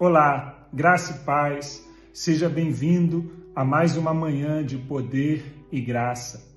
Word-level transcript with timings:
Olá, 0.00 0.68
graça 0.72 1.12
e 1.12 1.24
paz, 1.24 1.84
seja 2.12 2.48
bem-vindo 2.48 3.32
a 3.52 3.64
mais 3.64 3.96
uma 3.96 4.14
manhã 4.14 4.64
de 4.64 4.78
poder 4.78 5.44
e 5.72 5.80
graça. 5.80 6.54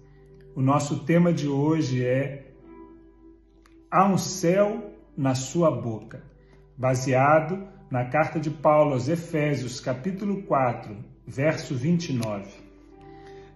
O 0.55 0.61
nosso 0.61 1.05
tema 1.05 1.33
de 1.33 1.47
hoje 1.47 2.05
é 2.05 2.51
Há 3.89 4.05
um 4.05 4.15
céu 4.15 4.93
na 5.17 5.33
sua 5.33 5.71
boca, 5.71 6.21
baseado 6.77 7.67
na 7.89 8.05
carta 8.05 8.39
de 8.39 8.51
Paulo 8.51 8.93
aos 8.93 9.09
Efésios, 9.09 9.79
capítulo 9.79 10.43
4, 10.43 10.95
verso 11.25 11.73
29. 11.73 12.45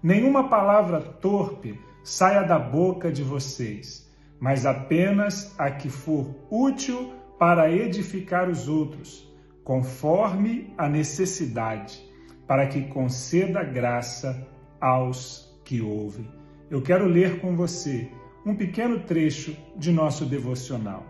Nenhuma 0.02 0.50
palavra 0.50 1.00
torpe 1.00 1.80
saia 2.04 2.42
da 2.42 2.58
boca 2.58 3.12
de 3.12 3.22
vocês, 3.22 4.12
mas 4.40 4.66
apenas 4.66 5.54
a 5.60 5.70
que 5.70 5.90
for 5.92 6.36
útil 6.50 7.14
para 7.38 7.72
edificar 7.72 8.50
os 8.50 8.68
outros 8.68 9.35
conforme 9.66 10.72
a 10.78 10.88
necessidade, 10.88 12.08
para 12.48 12.68
que 12.68 12.84
conceda 12.84 13.64
graça 13.64 14.48
aos 14.80 15.60
que 15.66 15.82
ouvem. 15.82 16.30
Eu 16.70 16.84
quero 16.84 17.08
ler 17.08 17.42
com 17.42 17.56
você 17.56 18.10
um 18.46 18.56
pequeno 18.56 19.00
trecho 19.00 19.58
de 19.76 19.92
nosso 19.92 20.24
devocional. 20.24 21.04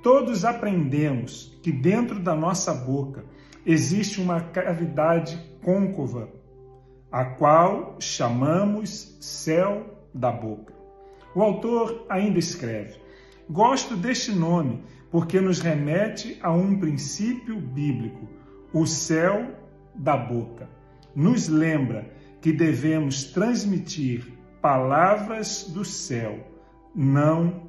Todos 0.00 0.44
aprendemos 0.44 1.58
que 1.60 1.72
dentro 1.72 2.20
da 2.20 2.36
nossa 2.36 2.72
boca 2.72 3.24
existe 3.66 4.20
uma 4.20 4.40
cavidade 4.40 5.36
côncava, 5.64 6.28
a 7.10 7.24
qual 7.24 7.96
chamamos 7.98 9.18
céu 9.20 10.06
da 10.14 10.30
boca. 10.30 10.72
O 11.34 11.42
autor 11.42 12.06
ainda 12.08 12.38
escreve: 12.38 13.00
Gosto 13.48 13.96
deste 13.96 14.32
nome 14.32 14.82
porque 15.10 15.40
nos 15.40 15.60
remete 15.60 16.38
a 16.42 16.52
um 16.52 16.78
princípio 16.78 17.60
bíblico, 17.60 18.28
o 18.72 18.86
céu 18.86 19.54
da 19.94 20.16
boca. 20.16 20.68
Nos 21.14 21.48
lembra 21.48 22.10
que 22.40 22.52
devemos 22.52 23.24
transmitir 23.24 24.32
palavras 24.60 25.70
do 25.72 25.84
céu, 25.84 26.44
não 26.94 27.62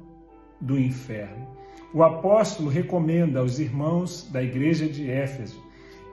do 0.60 0.78
inferno. 0.78 1.46
O 1.94 2.02
apóstolo 2.02 2.68
recomenda 2.68 3.40
aos 3.40 3.58
irmãos 3.58 4.28
da 4.30 4.42
igreja 4.42 4.86
de 4.86 5.08
Éfeso, 5.10 5.62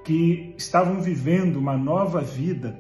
que 0.04 0.54
estavam 0.58 1.02
vivendo 1.02 1.58
uma 1.58 1.76
nova 1.76 2.22
vida 2.22 2.80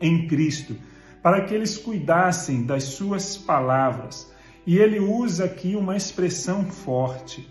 em 0.00 0.28
Cristo, 0.28 0.76
para 1.22 1.44
que 1.44 1.54
eles 1.54 1.76
cuidassem 1.76 2.64
das 2.64 2.84
suas 2.84 3.36
palavras. 3.36 4.32
E 4.66 4.78
ele 4.78 5.00
usa 5.00 5.44
aqui 5.44 5.74
uma 5.74 5.96
expressão 5.96 6.64
forte: 6.64 7.48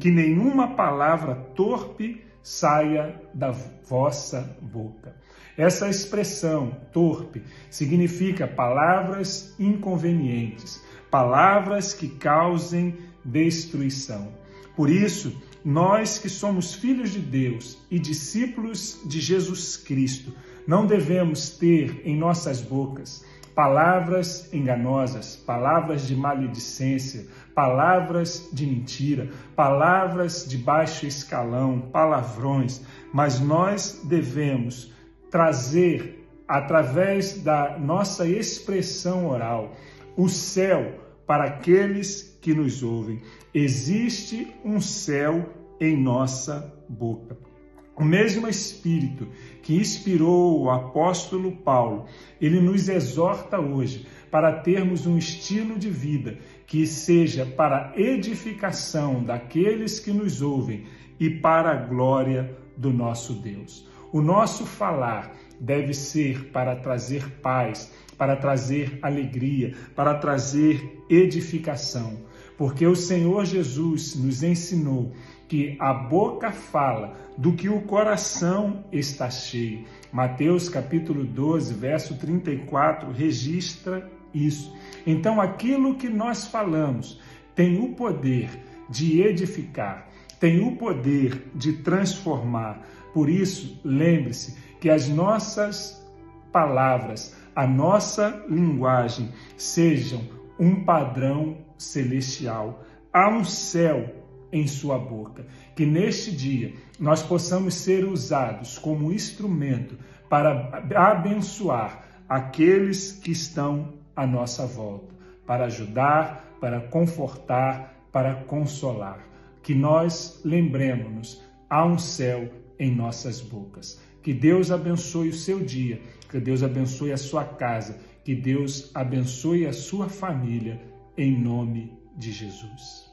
que 0.00 0.10
nenhuma 0.10 0.74
palavra 0.74 1.34
torpe 1.54 2.22
saia 2.42 3.20
da 3.34 3.50
vossa 3.50 4.56
boca. 4.62 5.14
Essa 5.56 5.88
expressão 5.88 6.76
torpe 6.92 7.42
significa 7.70 8.46
palavras 8.46 9.54
inconvenientes, 9.58 10.82
palavras 11.10 11.92
que 11.92 12.08
causem 12.08 12.96
destruição. 13.24 14.32
Por 14.76 14.90
isso, 14.90 15.42
nós 15.64 16.18
que 16.18 16.28
somos 16.28 16.74
filhos 16.74 17.10
de 17.10 17.18
Deus 17.18 17.78
e 17.90 17.98
discípulos 17.98 19.00
de 19.06 19.20
Jesus 19.20 19.76
Cristo, 19.76 20.32
não 20.66 20.86
devemos 20.86 21.48
ter 21.48 22.02
em 22.04 22.16
nossas 22.16 22.60
bocas 22.60 23.24
palavras 23.56 24.52
enganosas, 24.52 25.34
palavras 25.34 26.06
de 26.06 26.14
maledicência, 26.14 27.26
palavras 27.54 28.50
de 28.52 28.66
mentira, 28.66 29.30
palavras 29.56 30.46
de 30.46 30.58
baixo 30.58 31.06
escalão, 31.06 31.80
palavrões, 31.80 32.82
mas 33.14 33.40
nós 33.40 34.02
devemos 34.04 34.92
trazer, 35.30 36.28
através 36.46 37.42
da 37.42 37.78
nossa 37.78 38.28
expressão 38.28 39.26
oral, 39.30 39.74
o 40.18 40.28
céu 40.28 41.00
para 41.26 41.44
aqueles 41.44 42.38
que 42.42 42.52
nos 42.52 42.82
ouvem. 42.82 43.22
Existe 43.54 44.54
um 44.62 44.82
céu 44.82 45.48
em 45.80 45.96
nossa 45.96 46.74
boca. 46.90 47.55
O 47.96 48.04
mesmo 48.04 48.46
Espírito 48.46 49.26
que 49.62 49.74
inspirou 49.74 50.60
o 50.60 50.70
apóstolo 50.70 51.50
Paulo, 51.50 52.04
ele 52.38 52.60
nos 52.60 52.90
exorta 52.90 53.58
hoje 53.58 54.06
para 54.30 54.60
termos 54.60 55.06
um 55.06 55.16
estilo 55.16 55.78
de 55.78 55.88
vida 55.88 56.38
que 56.66 56.86
seja 56.86 57.46
para 57.46 57.94
edificação 57.96 59.24
daqueles 59.24 59.98
que 59.98 60.10
nos 60.10 60.42
ouvem 60.42 60.84
e 61.18 61.30
para 61.30 61.70
a 61.70 61.76
glória 61.76 62.54
do 62.76 62.92
nosso 62.92 63.32
Deus. 63.32 63.88
O 64.12 64.20
nosso 64.20 64.66
falar 64.66 65.34
deve 65.58 65.94
ser 65.94 66.50
para 66.50 66.76
trazer 66.76 67.26
paz, 67.40 67.90
para 68.18 68.36
trazer 68.36 68.98
alegria, 69.00 69.74
para 69.94 70.14
trazer 70.14 71.02
edificação, 71.08 72.18
porque 72.56 72.86
o 72.86 72.96
Senhor 72.96 73.44
Jesus 73.44 74.14
nos 74.14 74.42
ensinou 74.42 75.12
que 75.48 75.76
a 75.78 75.92
boca 75.92 76.50
fala 76.50 77.16
do 77.36 77.52
que 77.52 77.68
o 77.68 77.82
coração 77.82 78.84
está 78.90 79.30
cheio. 79.30 79.84
Mateus 80.12 80.68
capítulo 80.68 81.24
12, 81.24 81.74
verso 81.74 82.16
34 82.16 83.10
registra 83.12 84.10
isso. 84.32 84.74
Então, 85.06 85.40
aquilo 85.40 85.96
que 85.96 86.08
nós 86.08 86.46
falamos 86.46 87.20
tem 87.54 87.78
o 87.80 87.94
poder 87.94 88.50
de 88.88 89.20
edificar, 89.22 90.08
tem 90.40 90.66
o 90.66 90.76
poder 90.76 91.50
de 91.54 91.74
transformar. 91.74 92.86
Por 93.14 93.28
isso, 93.28 93.80
lembre-se 93.84 94.56
que 94.80 94.90
as 94.90 95.08
nossas 95.08 96.04
palavras, 96.52 97.34
a 97.54 97.66
nossa 97.66 98.44
linguagem 98.48 99.30
sejam 99.56 100.20
um 100.58 100.84
padrão 100.84 101.58
celestial. 101.78 102.84
Há 103.12 103.28
um 103.28 103.44
céu 103.44 104.26
em 104.52 104.66
sua 104.66 104.98
boca. 104.98 105.46
Que 105.74 105.84
neste 105.84 106.30
dia 106.30 106.72
nós 106.98 107.22
possamos 107.22 107.74
ser 107.74 108.04
usados 108.04 108.78
como 108.78 109.12
instrumento 109.12 109.98
para 110.28 110.82
abençoar 110.94 112.04
aqueles 112.28 113.12
que 113.12 113.30
estão 113.30 113.94
à 114.14 114.26
nossa 114.26 114.66
volta, 114.66 115.14
para 115.46 115.66
ajudar, 115.66 116.56
para 116.60 116.80
confortar, 116.80 118.08
para 118.10 118.34
consolar. 118.34 119.24
Que 119.62 119.74
nós 119.74 120.40
lembremos-nos, 120.44 121.42
há 121.68 121.84
um 121.84 121.98
céu 121.98 122.48
em 122.78 122.94
nossas 122.94 123.40
bocas. 123.40 124.00
Que 124.22 124.32
Deus 124.32 124.70
abençoe 124.70 125.28
o 125.28 125.34
seu 125.34 125.60
dia, 125.60 126.00
que 126.36 126.40
Deus 126.40 126.62
abençoe 126.62 127.12
a 127.12 127.16
sua 127.16 127.44
casa, 127.44 127.98
que 128.22 128.34
Deus 128.34 128.90
abençoe 128.94 129.66
a 129.66 129.72
sua 129.72 130.06
família, 130.06 130.78
em 131.16 131.32
nome 131.34 131.98
de 132.14 132.30
Jesus. 132.30 133.05